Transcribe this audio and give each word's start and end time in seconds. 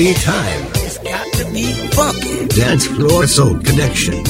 anytime. 0.00 0.66
It's 0.76 0.96
got 0.98 1.30
to 1.34 1.44
be 1.52 1.72
funky. 1.92 2.46
Dance 2.48 2.86
Floor 2.86 3.26
Soul 3.26 3.60
Connection. 3.60 4.22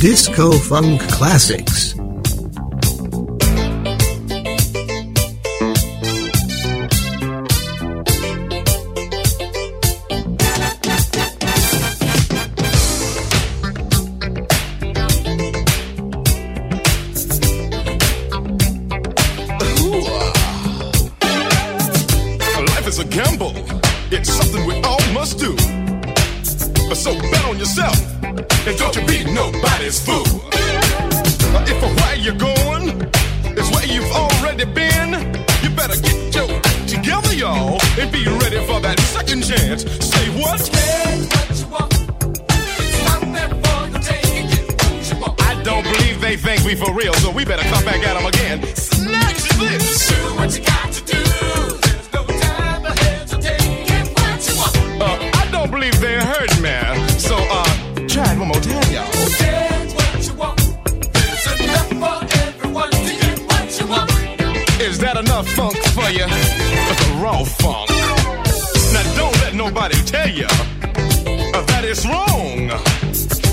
Disco 0.00 0.52
Funk 0.52 1.02
Classics. 1.02 1.91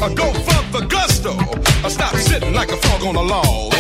I 0.02 0.14
go 0.14 0.32
for 0.32 0.80
the 0.80 0.86
gusto. 0.88 1.36
I 1.84 1.90
stop 1.90 2.16
sitting 2.16 2.54
like 2.54 2.72
a 2.72 2.78
frog 2.78 3.04
on 3.04 3.16
a 3.16 3.22
log. 3.22 3.74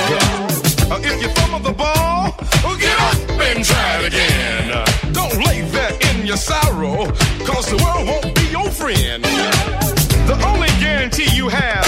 Uh, 0.91 0.99
if 1.01 1.21
you 1.21 1.29
fumble 1.29 1.59
the 1.59 1.71
ball, 1.71 2.35
get 2.77 2.99
up 2.99 3.15
and 3.39 3.63
try 3.63 3.99
it 3.99 4.07
again. 4.07 5.13
Don't 5.13 5.37
lay 5.45 5.61
there 5.61 5.93
in 6.11 6.25
your 6.25 6.35
sorrow, 6.35 7.05
cause 7.45 7.69
the 7.69 7.77
world 7.83 8.05
won't 8.07 8.35
be 8.35 8.45
your 8.51 8.69
friend. 8.69 9.23
The 9.23 10.35
only 10.45 10.67
guarantee 10.81 11.33
you 11.33 11.47
have 11.47 11.87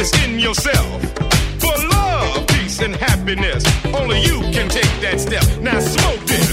is 0.00 0.10
in 0.24 0.40
yourself. 0.40 1.00
For 1.60 1.76
love, 1.88 2.46
peace, 2.48 2.80
and 2.80 2.96
happiness, 2.96 3.62
only 3.94 4.20
you 4.22 4.40
can 4.50 4.68
take 4.68 4.90
that 5.02 5.20
step. 5.20 5.44
Now 5.60 5.78
smoke 5.78 6.20
this. 6.26 6.49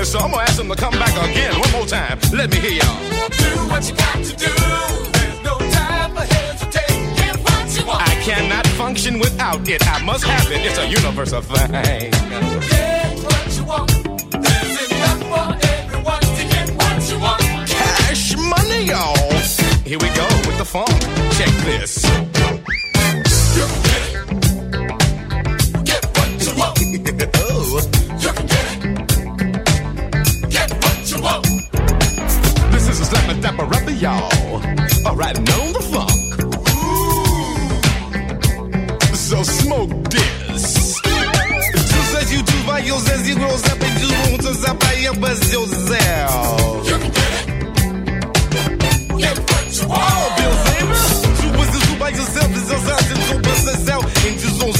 me, 0.00 0.06
so 0.06 0.18
I'm 0.18 0.30
gonna 0.30 0.42
ask 0.42 0.56
them 0.56 0.68
to 0.68 0.76
come 0.76 0.92
back 0.94 1.14
again 1.30 1.58
one 1.58 1.72
more 1.72 1.86
time. 1.86 2.18
Let 2.32 2.50
me 2.50 2.58
hear 2.58 2.76
y'all. 2.80 3.00
Do 3.44 3.50
what 3.70 3.82
you 3.88 3.94
got 3.96 4.16
to 4.28 4.34
do. 4.44 4.52
There's 5.16 5.40
no 5.44 5.54
time 5.78 6.10
for 6.16 6.26
hesitating. 6.34 7.14
Get 7.20 7.36
what 7.44 7.66
you 7.76 7.86
want. 7.86 8.08
I 8.08 8.14
cannot 8.28 8.66
function 8.80 9.18
without 9.18 9.68
it. 9.68 9.86
I 9.86 10.02
must 10.04 10.24
have 10.24 10.50
it. 10.50 10.60
It's 10.66 10.78
a 10.78 10.86
universal 10.86 11.42
thing. 11.42 11.70
Get 11.70 13.14
what 13.24 13.46
you 13.56 13.64
want. 13.64 13.90
There's 14.44 14.76
enough 14.86 15.20
for 15.32 15.48
everyone 15.76 16.24
to 16.38 16.44
get 16.54 16.68
what 16.78 16.96
you 17.10 17.18
want. 17.20 17.68
Cash 17.68 18.36
money, 18.36 18.84
y'all. 18.92 19.30
Here 19.84 19.98
we 19.98 20.08
go 20.20 20.26
with 20.46 20.58
the 20.58 20.64
funk. 20.64 20.96
Check 21.36 21.52
this. 21.68 21.99
Y'all. 34.00 34.62
All 35.06 35.14
right, 35.14 35.36
know 35.36 35.72
the 35.76 35.82
funk. 35.92 36.10
Ooh. 36.72 37.76
So 39.14 39.42
smoke 39.42 39.90
this. 40.08 40.98
Tu 41.02 41.98
sais, 42.10 42.32
you 42.32 42.42
do 42.42 42.62
by 42.66 42.78
yourself, 42.80 43.26
you 43.28 43.34
grow 43.34 43.48
up 43.48 43.82
and 43.82 44.00
you 44.00 44.08
want 44.30 44.40
to 44.42 44.54
zap 44.54 44.78
by 44.80 44.94
your 44.94 45.14
buzz 45.14 45.52
yourself. 45.52 46.88
You 46.88 46.96
can 46.98 47.10
get 47.10 47.32
it. 47.40 47.46
Get 49.18 49.38
what 49.38 49.76
you 49.76 49.86
want. 49.88 50.36
Bill 50.36 50.54
Saber, 50.64 50.94
tu 51.40 51.46
was 51.58 51.68
the 51.74 51.80
by 51.98 52.08
yourself, 52.08 52.50
is 52.56 52.70
yourself, 52.70 53.10
and 53.12 53.22
so 53.28 53.34
bust 53.40 53.66
yourself, 53.66 54.04
and 54.24 54.42
you 54.42 54.50
don't 54.58 54.76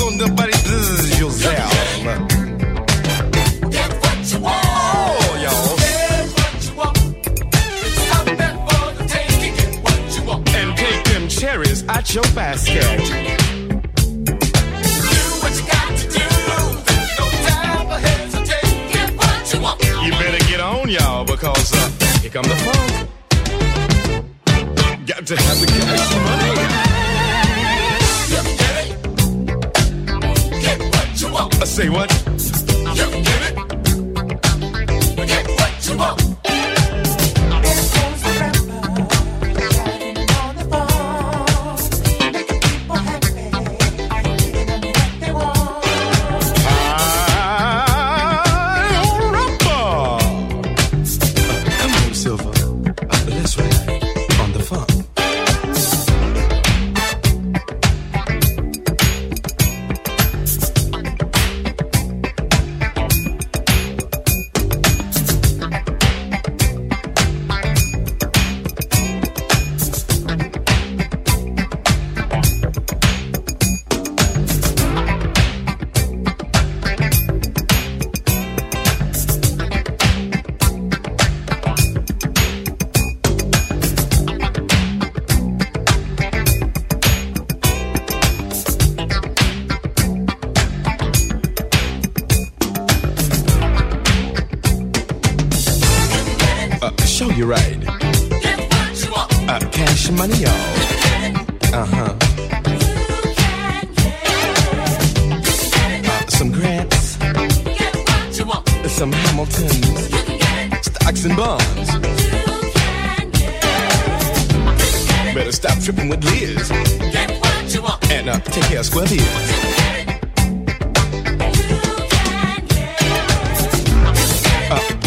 out 12.01 12.15
your 12.15 12.25
basket. 12.35 12.83
You 20.03 20.11
better 20.13 20.45
get 20.49 20.61
on, 20.61 20.89
y'all, 20.89 21.25
because 21.25 21.73
uh, 21.75 21.91
here 22.21 22.31
come 22.31 22.45
the 22.45 22.57
funk. 22.57 23.09
Got 25.07 25.27
to 25.27 25.37
have 25.37 25.61
the 25.61 25.67
cash 25.67 26.15
money. 26.27 26.51
You 28.31 28.43
get 28.61 28.77
it. 28.83 28.89
Get 30.63 30.79
what 30.81 31.21
you 31.21 31.29
want. 31.33 31.55
I 31.61 31.65
say 31.65 31.89
what? 31.91 32.11
You 32.97 33.11
get 33.23 33.53
it. 33.53 33.60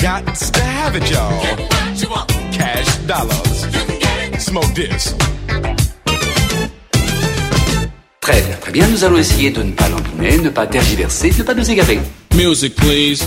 Got 0.03 0.35
to 0.35 0.61
have 0.61 0.97
it, 0.97 1.09
y'all. 1.09 1.41
Get 1.41 1.59
what 1.59 2.01
you 2.01 2.09
want. 2.09 2.29
Cash 2.51 2.97
dollars. 3.07 3.63
You 3.73 3.81
can 3.87 3.99
get 3.99 4.33
it. 4.33 4.41
Smoke 4.41 4.73
this. 4.75 5.15
Très 8.19 8.41
bien, 8.41 8.57
très 8.59 8.71
bien. 8.73 8.87
Nous 8.89 9.03
allons 9.05 9.17
essayer 9.17 9.51
de 9.51 9.63
ne 9.63 9.71
pas 9.71 9.87
l'embiner, 9.87 10.37
ne 10.39 10.49
pas 10.49 10.67
tergiverser, 10.67 11.31
ne 11.37 11.43
pas 11.43 11.53
nous 11.53 11.71
égarer. 11.71 11.99
Music, 12.35 12.75
please. 12.75 13.23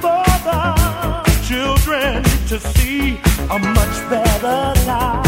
For 0.00 0.24
the 0.46 1.40
children 1.44 2.22
to 2.46 2.60
see 2.60 3.18
a 3.50 3.58
much 3.58 4.08
better 4.08 4.86
life. 4.86 5.27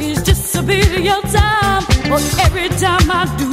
is 0.00 0.22
just 0.22 0.54
a 0.54 0.62
bit 0.62 0.86
of 0.96 1.04
your 1.04 1.22
time. 1.22 1.84
But 2.08 2.22
every 2.44 2.68
time 2.70 3.10
I 3.10 3.24
do, 3.38 3.50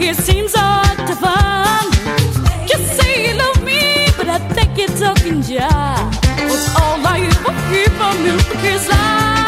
it 0.00 0.16
seems 0.16 0.54
hard 0.54 0.98
to 1.08 1.14
find. 1.16 1.88
Just 2.68 3.00
say 3.00 3.28
you 3.28 3.34
love 3.38 3.62
me, 3.64 4.06
but 4.16 4.28
I 4.28 4.38
think 4.54 4.78
you're 4.78 4.96
talking 4.98 5.42
jive. 5.42 6.12
But 6.48 6.62
all 6.80 7.00
I 7.06 7.18
ever 7.36 7.54
hear 7.70 7.90
from 7.98 8.16
you 8.26 8.36
is 8.74 8.88
lies. 8.88 9.39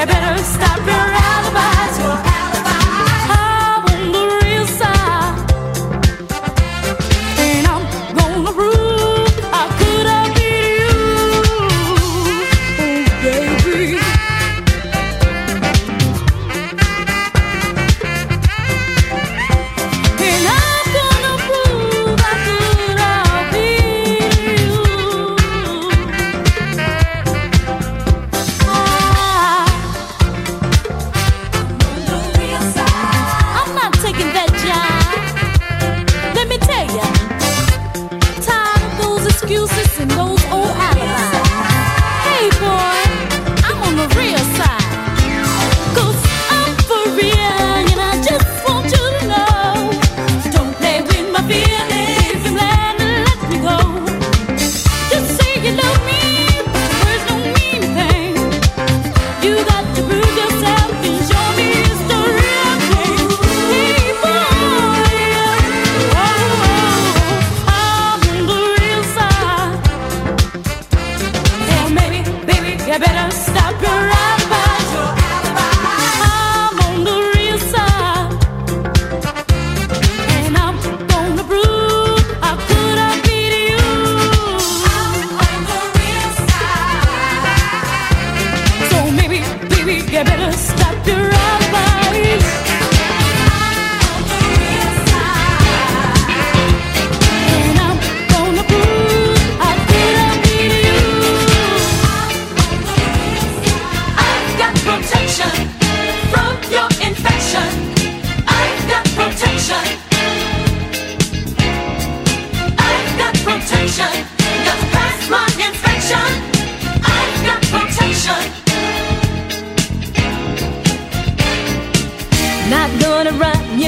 you 0.00 0.06
better 0.06 0.42
stop 0.42 0.89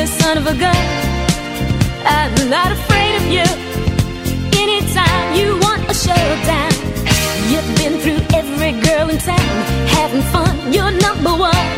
son 0.06 0.38
of 0.38 0.46
a 0.46 0.54
gun. 0.54 0.84
I'm 2.04 2.34
not 2.50 2.72
afraid 2.72 3.14
of 3.20 3.26
you. 3.36 3.46
Anytime 4.64 5.34
you 5.38 5.58
want 5.64 5.82
a 5.90 5.94
showdown, 5.94 6.72
you've 7.50 7.70
been 7.80 7.94
through 8.02 8.22
every 8.34 8.72
girl 8.80 9.08
in 9.10 9.18
town, 9.18 9.54
having 9.96 10.22
fun. 10.34 10.72
You're 10.72 10.90
number 10.90 11.30
one. 11.30 11.68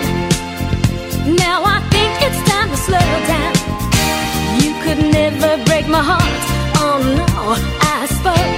Now 1.36 1.64
I 1.64 1.80
think 1.92 2.12
it's 2.26 2.40
time 2.50 2.68
to 2.70 2.76
slow 2.76 3.08
down. 3.34 3.54
You 4.62 4.72
could 4.82 5.00
never 5.12 5.62
break 5.64 5.86
my 5.88 6.02
heart. 6.02 6.42
Oh 6.84 6.98
no, 7.20 7.28
I 7.94 8.06
spoke 8.18 8.54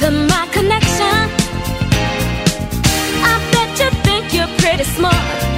to 0.00 0.10
my 0.32 0.46
connection. 0.56 1.16
I 3.32 3.34
bet 3.52 3.70
you 3.80 3.90
think 4.06 4.32
you're 4.34 4.54
pretty 4.58 4.84
smart. 4.84 5.53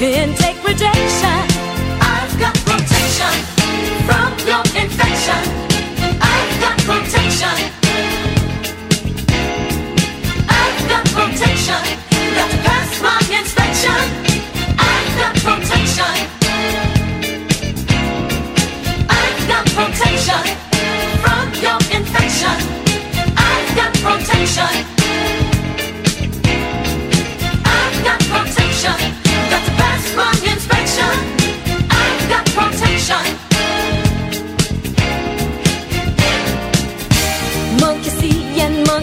Can 0.00 0.34
take 0.34 0.56
rejection. 0.64 1.40
I've 2.00 2.32
got 2.40 2.54
protection 2.64 3.34
from 4.08 4.32
your 4.48 4.64
infection. 4.72 5.42
I've 6.24 6.54
got 6.58 6.76
protection. 6.88 7.56
I've 10.48 10.88
got 10.88 11.04
protection. 11.04 11.82
Got 12.34 12.50
to 12.50 12.56
pass 12.64 12.90
my 13.02 13.20
inspection. 13.28 14.00
I've 14.88 15.12
got 15.20 15.34
protection. 15.44 16.14
I've 19.20 19.48
got 19.52 19.64
protection 19.76 20.44
from 21.20 21.46
your 21.60 21.78
infection. 21.92 22.56
I've 23.36 23.76
got 23.76 23.92
protection. 24.00 24.99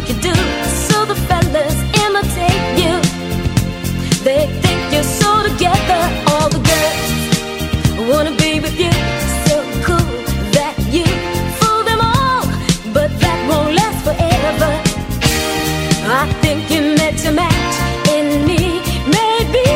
Monkey 0.07 0.21
do, 0.21 0.33
so 0.87 1.05
the 1.05 1.15
fellas 1.27 1.75
imitate 2.05 2.65
you. 2.81 2.93
They 4.23 4.47
think 4.61 4.93
you're 4.93 5.03
so 5.03 5.43
together, 5.43 6.01
all 6.27 6.49
the 6.49 6.59
girls 6.59 8.09
wanna 8.09 8.35
be 8.37 8.59
with 8.59 8.77
you. 8.79 8.91
So 9.47 9.55
cool 9.83 10.11
that 10.57 10.75
you 10.91 11.05
fool 11.59 11.83
them 11.83 12.01
all, 12.01 12.45
but 12.93 13.09
that 13.19 13.39
won't 13.49 13.75
last 13.75 13.99
forever. 14.05 14.71
I 16.09 16.31
think 16.41 16.69
you 16.71 16.81
met 16.95 17.15
your 17.23 17.33
match 17.33 17.75
in 18.15 18.45
me. 18.45 18.81
Maybe 19.19 19.67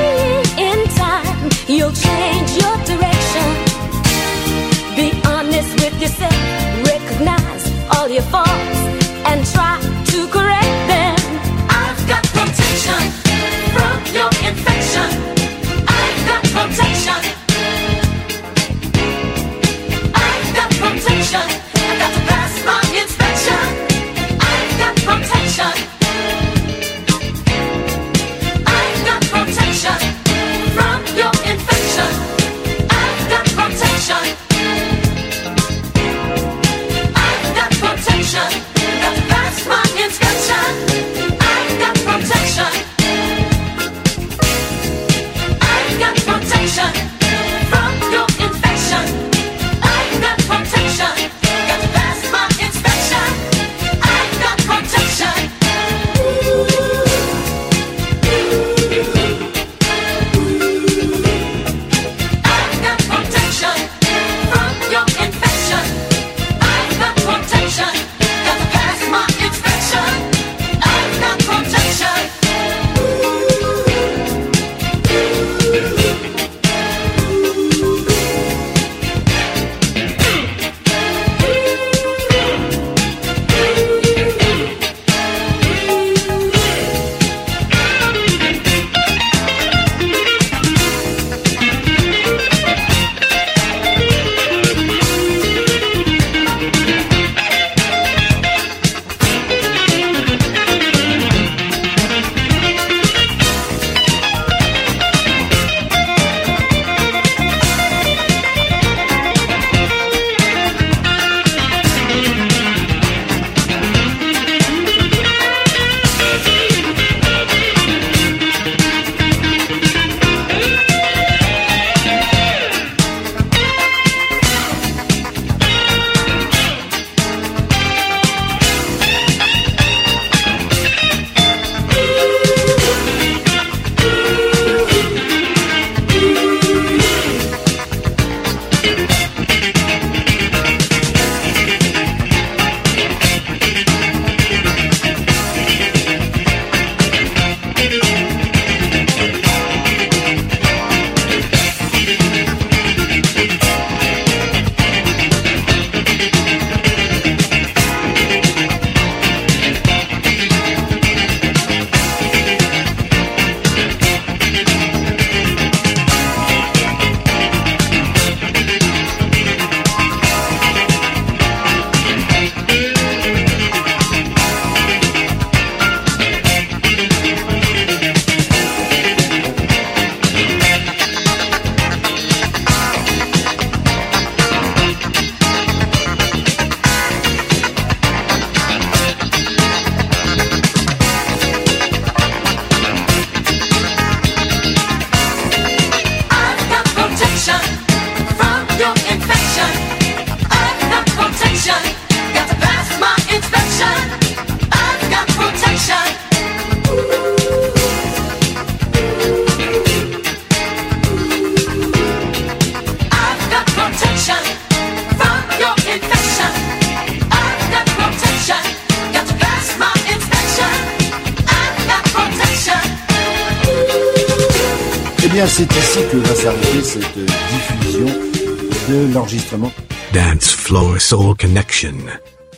in 0.58 0.80
time 0.96 1.50
you'll 1.68 1.98
change 2.10 2.50
your 2.62 2.78
direction. 2.92 3.48
Be 4.96 5.08
honest 5.26 5.72
with 5.82 5.96
yourself, 6.02 6.38
recognize 6.86 7.64
all 7.96 8.08
your 8.10 8.24
faults, 8.24 8.51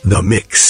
The 0.06 0.22
Mix. 0.22 0.63